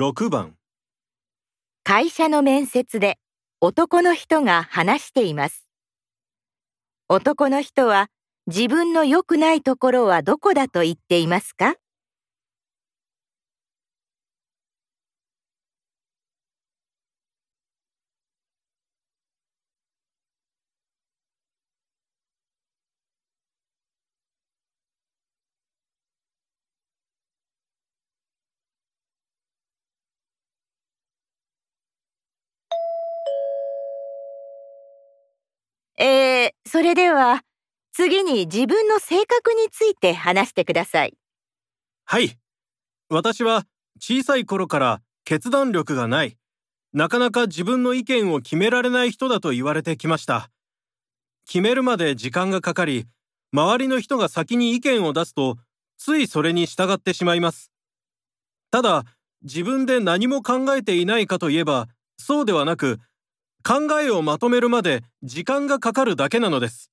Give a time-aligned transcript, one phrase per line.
[0.00, 0.54] 6番
[1.82, 3.18] 会社の面接で
[3.60, 5.66] 男の人が話しています。
[7.08, 8.06] 男の人は
[8.46, 11.74] 自分の良くないところはどこだと言っていますか？
[36.66, 37.42] それでは
[37.92, 41.14] 次に自分の性格について話してください。
[42.04, 42.38] はい。
[43.10, 43.64] 私は
[44.00, 46.36] 小さい頃から決断力がない。
[46.92, 50.50] なかなか自分の意見を決められない人だと言われてきました。
[51.46, 53.06] 決めるまで時間がかかり
[53.52, 55.56] 周りの人が先に意見を出すと
[55.96, 57.72] ついそれに従ってしまいます。
[58.70, 59.04] ただ
[59.42, 62.98] 自分で何も考えていないかといえばそうではなく
[63.62, 66.90] 考えをまとめるまで時間がかかるだけなのです。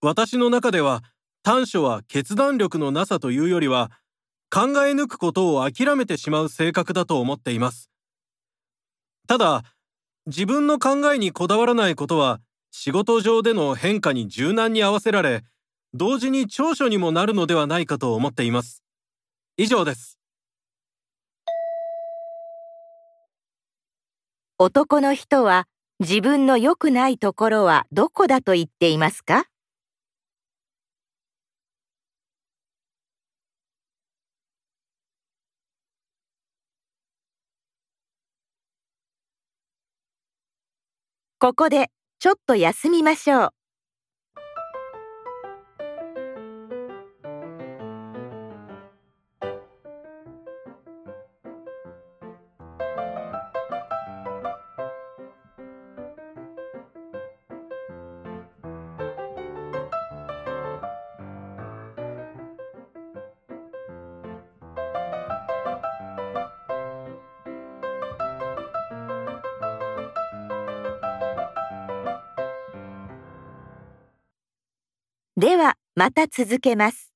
[0.00, 1.02] 私の中では
[1.42, 3.90] 短所は決断力のなさというよりは
[4.50, 7.90] 考え抜くことを諦めてしまう性格だと思っています。
[9.26, 9.62] ただ
[10.26, 15.42] 自分の考えにこだわらないことは仕事上での変化に柔軟に合わせられ
[15.94, 18.82] 同時に長所にもなるのではないかと思っています。
[19.56, 20.21] 以上です。
[24.64, 25.66] 男の人は
[25.98, 29.46] 自分の良くないところはどこだと言っていますか？
[41.40, 43.61] ここでちょっと休みましょう。
[75.36, 77.11] ではまた続けます。